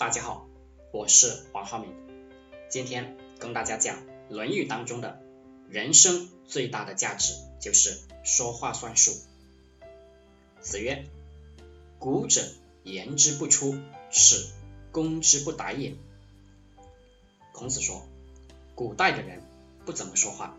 [0.00, 0.48] 大家好，
[0.94, 1.92] 我是黄浩明，
[2.70, 3.98] 今天跟大家讲
[4.30, 5.20] 《论语》当中的
[5.68, 9.12] 人生最大的价值就是说话算数。
[10.62, 11.04] 子曰
[12.00, 12.40] ：“古者
[12.82, 13.78] 言之不出，
[14.10, 14.46] 是
[14.90, 15.94] 攻之不逮也。”
[17.52, 18.08] 孔子说，
[18.74, 19.42] 古代的人
[19.84, 20.56] 不怎么说话，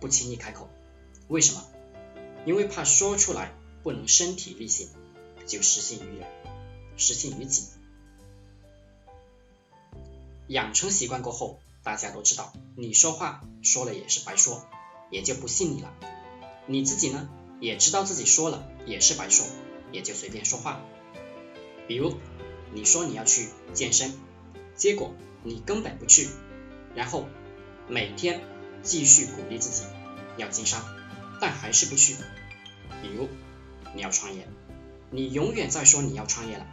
[0.00, 0.70] 不轻易开口，
[1.28, 1.66] 为什么？
[2.46, 3.52] 因为怕说出来
[3.82, 4.88] 不能身体力行，
[5.46, 6.26] 就失信于人，
[6.96, 7.64] 失信于己。
[10.48, 14.66] 养成习惯过后，大家都知道，你说话说了也是白说，
[15.10, 15.92] 也就不信你了。
[16.66, 17.28] 你自己呢，
[17.60, 19.46] 也知道自己说了也是白说，
[19.92, 20.80] 也就随便说话。
[21.86, 22.14] 比如
[22.72, 24.18] 你说你要去健身，
[24.74, 25.12] 结果
[25.44, 26.28] 你根本不去，
[26.94, 27.26] 然后
[27.86, 28.40] 每天
[28.82, 29.82] 继续鼓励自己
[30.38, 30.82] 要经商，
[31.42, 32.14] 但还是不去。
[33.02, 33.28] 比如
[33.94, 34.48] 你要创业，
[35.10, 36.66] 你永远在说你要创业了，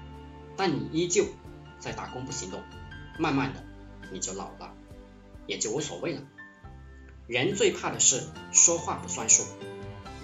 [0.55, 1.25] 但你依旧
[1.79, 2.61] 在打工不行动。
[3.17, 3.63] 慢慢的，
[4.11, 4.73] 你就老了，
[5.47, 6.21] 也就无所谓了。
[7.27, 9.43] 人最怕的是说话不算数，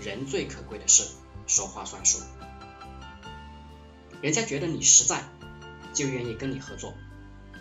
[0.04, 1.04] 人最可贵的是
[1.48, 2.20] 说话算数。
[4.22, 5.24] 人家觉得你实在，
[5.94, 6.94] 就愿意跟你合作。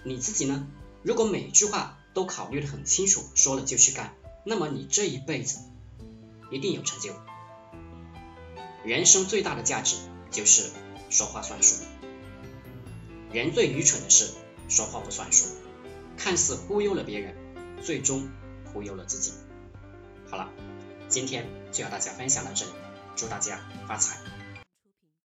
[0.04, 0.66] 你自己呢？
[1.02, 5.60] 如果每句话都考虑的很清楚，说了就去干，那么你这一辈子
[6.50, 7.14] 一定有成就。
[8.84, 9.96] 人生最大的价值
[10.30, 10.70] 就是
[11.08, 11.76] 说话算数。
[13.32, 14.30] 人最愚蠢的是。
[14.70, 15.46] 说话不算数，
[16.16, 17.34] 看似忽悠了别人，
[17.82, 18.28] 最终
[18.72, 19.32] 忽悠了自己。
[20.30, 20.48] 好了，
[21.08, 22.72] 今天就和大家分享到这里，
[23.16, 24.16] 祝大家发财。